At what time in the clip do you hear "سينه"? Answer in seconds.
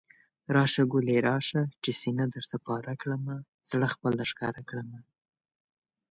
2.01-2.25